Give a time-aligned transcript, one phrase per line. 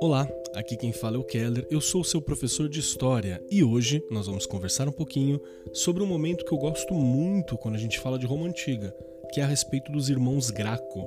[0.00, 4.02] Olá, aqui quem fala é o Keller, eu sou seu professor de História e hoje
[4.10, 5.40] nós vamos conversar um pouquinho
[5.72, 8.96] sobre um momento que eu gosto muito quando a gente fala de Roma Antiga,
[9.32, 11.06] que é a respeito dos irmãos Graco.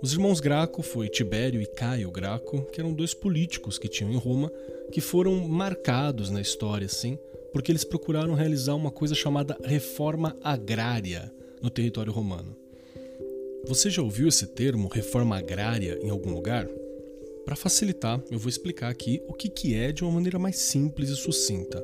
[0.00, 4.16] Os irmãos Graco foi Tibério e Caio Graco, que eram dois políticos que tinham em
[4.16, 4.52] Roma,
[4.92, 7.18] que foram marcados na história, assim,
[7.52, 11.32] porque eles procuraram realizar uma coisa chamada reforma agrária
[11.62, 12.63] no território romano.
[13.66, 16.68] Você já ouviu esse termo, reforma agrária, em algum lugar?
[17.46, 21.08] Para facilitar, eu vou explicar aqui o que, que é de uma maneira mais simples
[21.08, 21.82] e sucinta.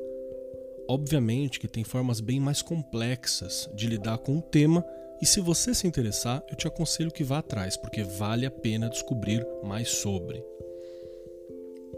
[0.87, 4.85] Obviamente que tem formas bem mais complexas de lidar com o tema,
[5.19, 8.89] e se você se interessar, eu te aconselho que vá atrás, porque vale a pena
[8.89, 10.43] descobrir mais sobre.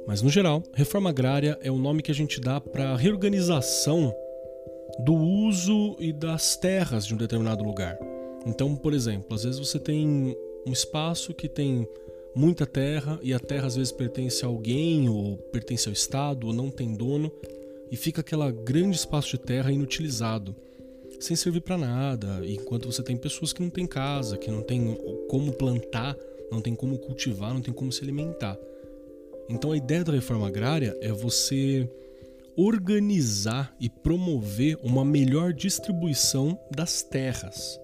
[0.07, 4.13] Mas no geral, reforma agrária é o nome que a gente dá para a reorganização
[4.99, 7.97] do uso e das terras de um determinado lugar.
[8.45, 11.87] Então, por exemplo, às vezes você tem um espaço que tem
[12.35, 16.53] muita terra e a terra às vezes pertence a alguém ou pertence ao Estado ou
[16.53, 17.31] não tem dono
[17.91, 20.55] e fica aquela grande espaço de terra inutilizado,
[21.19, 24.97] sem servir para nada, enquanto você tem pessoas que não têm casa, que não tem
[25.29, 26.17] como plantar,
[26.51, 28.57] não tem como cultivar, não tem como se alimentar.
[29.47, 31.87] Então a ideia da reforma agrária é você
[32.55, 37.79] organizar e promover uma melhor distribuição das terras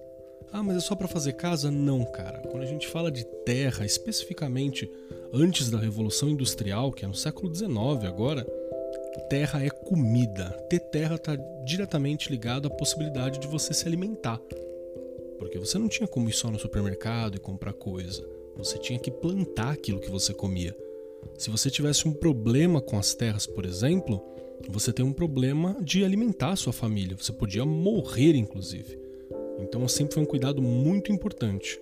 [0.52, 1.70] ah, mas é só para fazer casa?
[1.70, 2.42] Não, cara.
[2.48, 4.90] Quando a gente fala de terra, especificamente
[5.32, 7.70] antes da Revolução Industrial, que é no século XIX
[8.04, 8.46] agora,
[9.28, 10.50] terra é comida.
[10.68, 14.40] Ter terra está diretamente ligado à possibilidade de você se alimentar.
[15.38, 18.28] Porque você não tinha como ir só no supermercado e comprar coisa.
[18.56, 20.76] Você tinha que plantar aquilo que você comia.
[21.38, 24.20] Se você tivesse um problema com as terras, por exemplo,
[24.68, 27.16] você tem um problema de alimentar a sua família.
[27.16, 28.98] Você podia morrer, inclusive.
[29.60, 31.80] Então sempre foi um cuidado muito importante.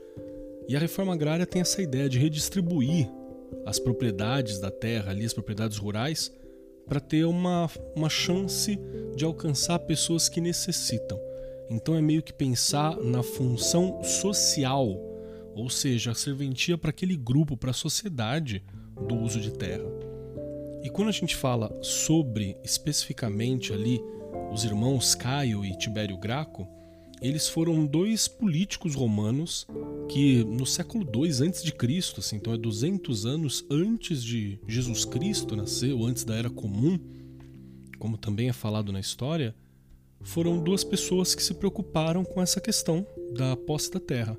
[0.68, 3.10] E a reforma agrária tem essa ideia de redistribuir
[3.64, 6.32] as propriedades da terra, ali, as propriedades rurais,
[6.86, 8.78] para ter uma, uma chance
[9.14, 11.18] de alcançar pessoas que necessitam.
[11.70, 14.88] Então é meio que pensar na função social,
[15.54, 18.62] ou seja, a serventia para aquele grupo, para a sociedade
[19.06, 19.84] do uso de terra.
[20.82, 24.00] E quando a gente fala sobre especificamente ali
[24.50, 26.66] os irmãos Caio e Tibério Graco,
[27.20, 29.66] eles foram dois políticos romanos
[30.08, 35.04] que no século II antes de Cristo, assim, então é 200 anos antes de Jesus
[35.04, 36.98] Cristo nascer, ou antes da era comum,
[37.98, 39.54] como também é falado na história,
[40.20, 44.36] foram duas pessoas que se preocuparam com essa questão da posse da terra.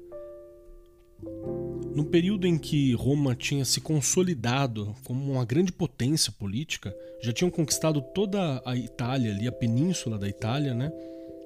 [1.94, 7.51] No período em que Roma tinha se consolidado como uma grande potência política, já tinham
[7.51, 10.91] conquistado toda a Itália ali, a península da Itália, né?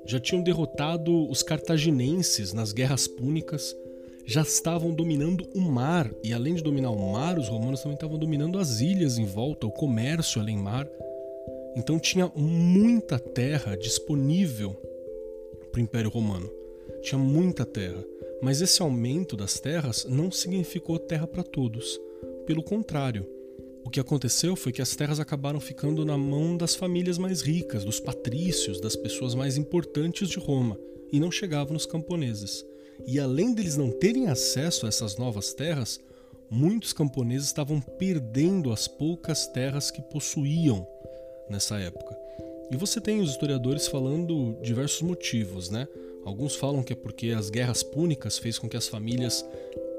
[0.05, 3.75] Já tinham derrotado os cartaginenses nas guerras púnicas,
[4.25, 8.17] já estavam dominando o mar, e além de dominar o mar, os romanos também estavam
[8.17, 10.89] dominando as ilhas em volta, o comércio além mar.
[11.75, 14.75] Então tinha muita terra disponível
[15.71, 16.49] para o Império Romano.
[17.01, 18.03] Tinha muita terra,
[18.41, 21.99] mas esse aumento das terras não significou terra para todos.
[22.45, 23.25] Pelo contrário,
[23.85, 27.83] o que aconteceu foi que as terras acabaram ficando na mão das famílias mais ricas,
[27.83, 30.79] dos patrícios, das pessoas mais importantes de Roma,
[31.11, 32.65] e não chegavam nos camponeses.
[33.05, 35.99] E além deles não terem acesso a essas novas terras,
[36.49, 40.87] muitos camponeses estavam perdendo as poucas terras que possuíam
[41.49, 42.22] nessa época.
[42.71, 45.87] E você tem os historiadores falando diversos motivos, né?
[46.25, 49.45] Alguns falam que é porque as guerras púnicas fez com que as famílias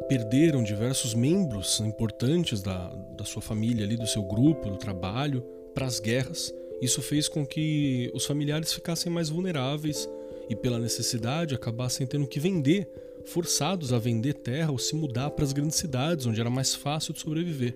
[0.08, 5.42] perderam diversos membros importantes da, da sua família ali, do seu grupo, do trabalho,
[5.74, 6.52] para as guerras.
[6.80, 10.08] Isso fez com que os familiares ficassem mais vulneráveis
[10.48, 12.88] e, pela necessidade, acabassem tendo que vender,
[13.26, 17.14] forçados a vender terra ou se mudar para as grandes cidades, onde era mais fácil
[17.14, 17.74] de sobreviver.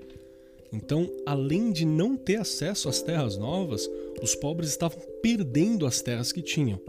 [0.73, 3.89] Então, além de não ter acesso às terras novas,
[4.23, 6.81] os pobres estavam perdendo as terras que tinham.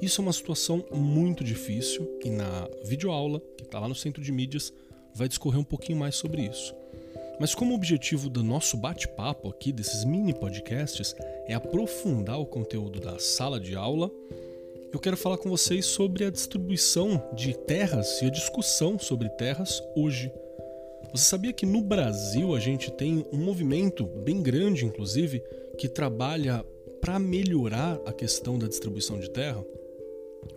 [0.00, 4.30] Isso é uma situação muito difícil e na videoaula, que está lá no centro de
[4.30, 4.72] mídias,
[5.14, 6.74] vai discorrer um pouquinho mais sobre isso.
[7.40, 11.14] Mas como o objetivo do nosso bate-papo aqui, desses mini podcasts,
[11.46, 14.10] é aprofundar o conteúdo da sala de aula,
[14.92, 19.82] eu quero falar com vocês sobre a distribuição de terras e a discussão sobre terras
[19.94, 20.32] hoje.
[21.12, 25.42] Você sabia que no Brasil a gente tem um movimento bem grande, inclusive,
[25.76, 26.64] que trabalha
[27.06, 29.64] para melhorar a questão da distribuição de terra?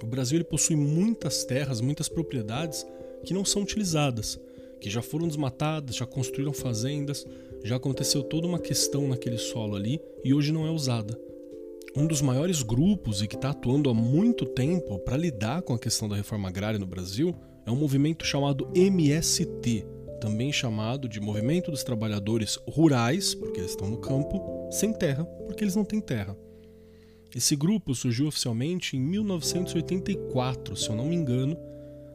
[0.01, 2.87] O Brasil ele possui muitas terras, muitas propriedades
[3.23, 4.39] que não são utilizadas
[4.81, 7.23] que já foram desmatadas, já construíram fazendas,
[7.63, 11.15] já aconteceu toda uma questão naquele solo ali e hoje não é usada.
[11.95, 15.79] Um dos maiores grupos e que está atuando há muito tempo para lidar com a
[15.79, 19.85] questão da reforma agrária no Brasil é um movimento chamado MST,
[20.19, 25.63] também chamado de Movimento dos Trabalhadores Rurais, porque eles estão no campo, sem terra, porque
[25.63, 26.37] eles não têm terra.
[27.35, 31.57] Esse grupo surgiu oficialmente em 1984, se eu não me engano,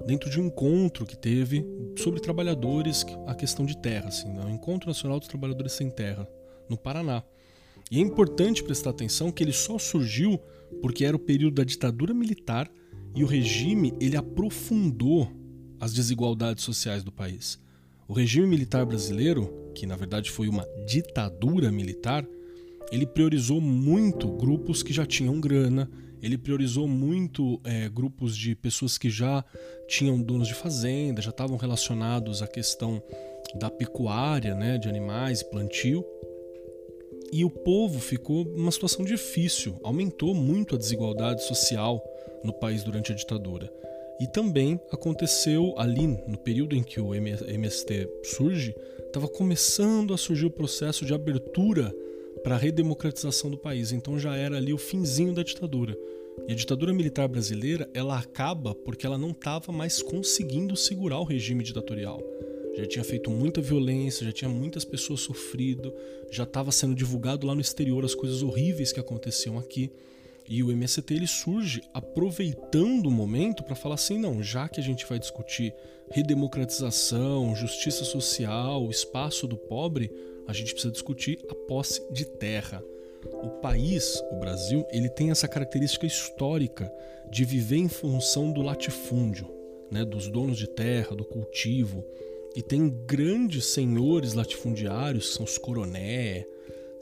[0.06, 1.64] dentro de um encontro que teve
[1.96, 4.44] sobre trabalhadores, a questão de terra, assim, né?
[4.44, 6.28] o Encontro Nacional dos Trabalhadores Sem Terra,
[6.68, 7.22] no Paraná.
[7.90, 10.38] E é importante prestar atenção que ele só surgiu
[10.82, 12.70] porque era o período da ditadura militar
[13.14, 15.30] e o regime ele aprofundou
[15.78, 17.62] as desigualdades sociais do país.
[18.06, 22.26] O regime militar brasileiro, que na verdade foi uma ditadura militar,
[22.92, 25.90] ele priorizou muito grupos que já tinham grana,
[26.22, 29.44] ele priorizou muito é, grupos de pessoas que já
[29.88, 33.02] tinham donos de fazenda, já estavam relacionados à questão
[33.54, 36.04] da pecuária, né, de animais, plantio.
[37.32, 42.02] E o povo ficou numa situação difícil, aumentou muito a desigualdade social
[42.44, 43.72] no país durante a ditadura.
[44.20, 48.74] E também aconteceu ali, no período em que o MST surge,
[49.06, 51.94] estava começando a surgir o processo de abertura
[52.42, 53.92] para a redemocratização do país.
[53.92, 55.96] Então já era ali o finzinho da ditadura.
[56.46, 61.24] E a ditadura militar brasileira, ela acaba porque ela não estava mais conseguindo segurar o
[61.24, 62.22] regime ditatorial.
[62.76, 65.94] Já tinha feito muita violência, já tinha muitas pessoas sofrido,
[66.30, 69.90] já estava sendo divulgado lá no exterior as coisas horríveis que aconteciam aqui.
[70.48, 74.82] E o MST ele surge aproveitando o momento para falar assim: não, já que a
[74.82, 75.74] gente vai discutir
[76.10, 80.10] redemocratização, justiça social, espaço do pobre,
[80.46, 82.82] a gente precisa discutir a posse de terra.
[83.42, 86.92] O país, o Brasil, ele tem essa característica histórica
[87.30, 89.50] de viver em função do latifúndio,
[89.90, 92.04] né, dos donos de terra, do cultivo.
[92.54, 96.46] E tem grandes senhores latifundiários, que são os coroné,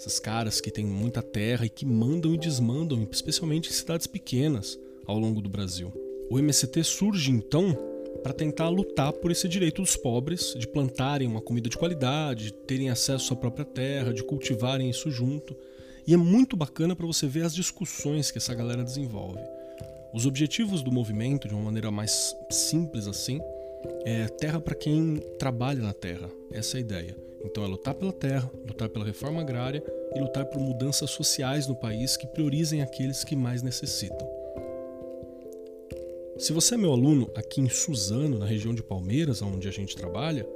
[0.03, 4.77] esses caras que têm muita terra e que mandam e desmandam, especialmente em cidades pequenas
[5.07, 5.93] ao longo do Brasil.
[6.29, 7.79] O MST surge então
[8.21, 12.53] para tentar lutar por esse direito dos pobres de plantarem uma comida de qualidade, de
[12.53, 15.57] terem acesso à própria terra, de cultivarem isso junto.
[16.05, 19.41] E é muito bacana para você ver as discussões que essa galera desenvolve.
[20.13, 23.41] Os objetivos do movimento, de uma maneira mais simples assim,
[24.05, 26.31] é terra para quem trabalha na terra.
[26.51, 27.17] Essa é a ideia.
[27.45, 29.83] Então é lutar pela terra, lutar pela reforma agrária
[30.15, 34.29] e lutar por mudanças sociais no país que priorizem aqueles que mais necessitam.
[36.39, 39.97] Se você é meu aluno aqui em Suzano, na região de Palmeiras, onde a gente
[39.97, 40.47] trabalha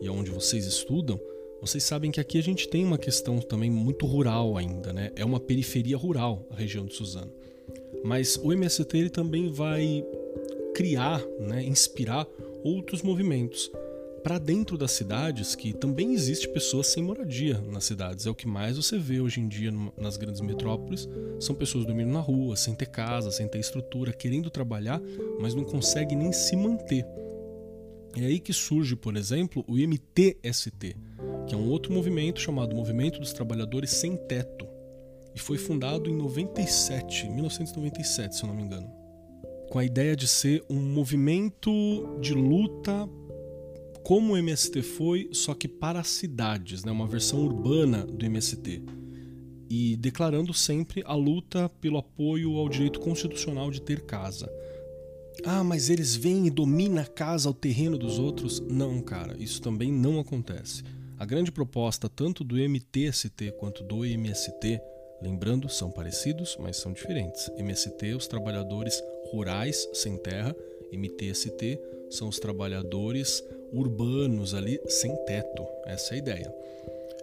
[0.00, 1.18] e onde vocês estudam,
[1.60, 5.12] vocês sabem que aqui a gente tem uma questão também muito rural ainda, né?
[5.14, 7.32] É uma periferia rural a região de Suzano.
[8.04, 10.04] Mas o MST ele também vai
[10.74, 12.26] criar, né, inspirar
[12.62, 13.70] outros movimentos
[14.22, 18.24] para dentro das cidades, que também existe pessoas sem moradia nas cidades.
[18.24, 21.08] É o que mais você vê hoje em dia nas grandes metrópoles,
[21.40, 25.00] são pessoas dormindo na rua, sem ter casa, sem ter estrutura, querendo trabalhar,
[25.40, 27.04] mas não conseguem nem se manter.
[28.16, 30.96] É aí que surge, por exemplo, o MTST,
[31.46, 34.68] que é um outro movimento chamado Movimento dos Trabalhadores Sem Teto,
[35.34, 39.01] e foi fundado em 97, 1997, se eu não me engano,
[39.72, 41.72] com a ideia de ser um movimento
[42.20, 43.08] de luta
[44.04, 46.92] como o MST foi, só que para as cidades, né?
[46.92, 48.82] uma versão urbana do MST.
[49.70, 54.46] E declarando sempre a luta pelo apoio ao direito constitucional de ter casa.
[55.42, 58.60] Ah, mas eles vêm e dominam a casa, o terreno dos outros?
[58.60, 60.82] Não, cara, isso também não acontece.
[61.18, 64.82] A grande proposta tanto do MTST quanto do MST,
[65.22, 67.50] lembrando, são parecidos, mas são diferentes.
[67.56, 69.02] MST, os trabalhadores
[69.32, 70.54] rurais sem terra,
[70.92, 75.66] MTST são os trabalhadores urbanos ali sem teto.
[75.86, 76.54] Essa é a ideia.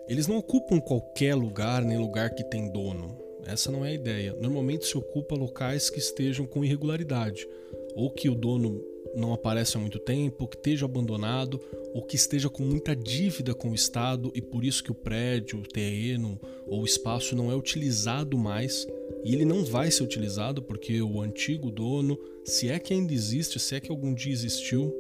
[0.08, 3.16] Eles não ocupam qualquer lugar, nem lugar que tem dono.
[3.46, 4.34] Essa não é a ideia.
[4.34, 7.48] Normalmente se ocupa locais que estejam com irregularidade,
[7.96, 8.84] ou que o dono
[9.16, 11.60] não aparece há muito tempo, que esteja abandonado,
[11.94, 15.60] ou que esteja com muita dívida com o Estado e por isso que o prédio,
[15.60, 18.88] o terreno ou o espaço não é utilizado mais.
[19.24, 23.60] E ele não vai ser utilizado porque o antigo dono, se é que ainda existe,
[23.60, 24.94] se é que algum dia existiu,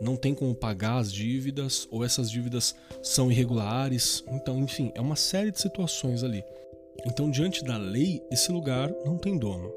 [0.00, 4.24] não tem como pagar as dívidas ou essas dívidas são irregulares.
[4.30, 6.42] Então, enfim, é uma série de situações ali.
[7.06, 9.72] Então, diante da lei, esse lugar não tem dono.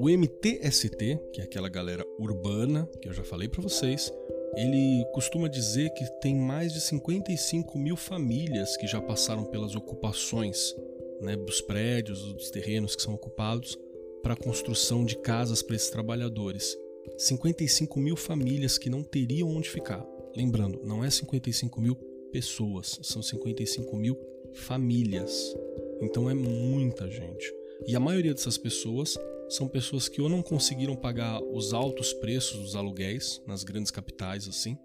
[0.00, 4.12] O MTST, que é aquela galera urbana que eu já falei para vocês,
[4.54, 10.72] ele costuma dizer que tem mais de 55 mil famílias que já passaram pelas ocupações
[11.20, 13.76] né, dos prédios, dos terrenos que são ocupados
[14.22, 16.78] para a construção de casas para esses trabalhadores.
[17.16, 20.06] 55 mil famílias que não teriam onde ficar.
[20.36, 21.96] Lembrando, não é 55 mil
[22.30, 24.16] pessoas, são 55 mil
[24.54, 25.56] famílias.
[26.00, 27.52] Então é muita gente.
[27.84, 32.60] E a maioria dessas pessoas são pessoas que ou não conseguiram pagar os altos preços
[32.60, 34.76] dos aluguéis nas grandes capitais assim,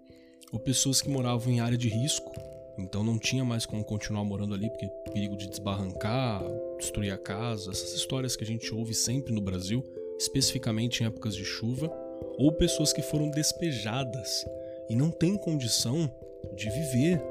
[0.52, 2.32] ou pessoas que moravam em área de risco,
[2.78, 6.42] então não tinha mais como continuar morando ali porque perigo de desbarrancar,
[6.78, 9.84] destruir a casa, essas histórias que a gente ouve sempre no Brasil,
[10.18, 11.90] especificamente em épocas de chuva,
[12.36, 14.44] ou pessoas que foram despejadas
[14.88, 16.10] e não têm condição
[16.56, 17.22] de viver,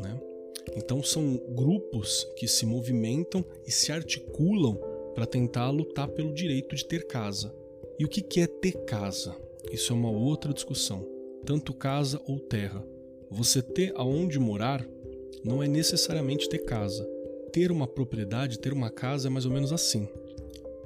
[0.00, 0.20] né?
[0.76, 4.78] Então são grupos que se movimentam e se articulam
[5.14, 7.54] para tentar lutar pelo direito de ter casa.
[7.98, 9.34] E o que é ter casa?
[9.70, 11.06] Isso é uma outra discussão.
[11.44, 12.84] Tanto casa ou terra.
[13.30, 14.86] Você ter aonde morar
[15.44, 17.08] não é necessariamente ter casa.
[17.52, 20.08] Ter uma propriedade, ter uma casa é mais ou menos assim.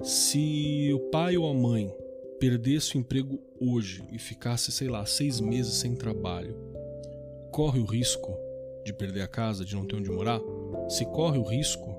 [0.02, 1.94] Se o pai ou a mãe
[2.38, 6.56] perdesse o emprego hoje e ficasse, sei lá, seis meses sem trabalho,
[7.50, 8.36] corre o risco
[8.84, 10.40] de perder a casa, de não ter onde morar?
[10.88, 11.94] Se corre o risco,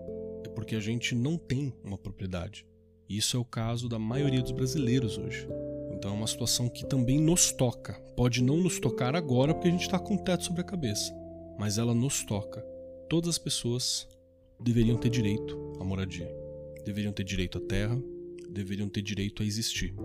[0.59, 2.65] porque a gente não tem uma propriedade.
[3.07, 5.47] Isso é o caso da maioria dos brasileiros hoje.
[5.93, 7.93] Então é uma situação que também nos toca.
[8.13, 11.15] Pode não nos tocar agora porque a gente está com o teto sobre a cabeça,
[11.57, 12.59] mas ela nos toca.
[13.07, 14.05] Todas as pessoas
[14.59, 16.29] deveriam ter direito à moradia,
[16.83, 17.97] deveriam ter direito à terra,
[18.49, 19.95] deveriam ter direito a existir.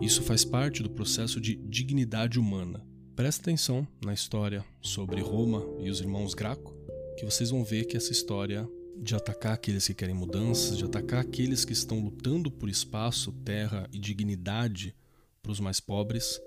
[0.00, 2.84] Isso faz parte do processo de dignidade humana.
[3.14, 6.74] Presta atenção na história sobre Roma e os irmãos Graco,
[7.16, 8.68] que vocês vão ver que essa história
[9.00, 13.88] de atacar aqueles que querem mudanças, de atacar aqueles que estão lutando por espaço, terra
[13.92, 14.94] e dignidade
[15.42, 16.40] para os mais pobres,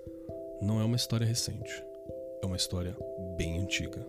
[0.62, 1.72] não é uma história recente.
[2.42, 2.96] É uma história
[3.36, 4.06] bem antiga.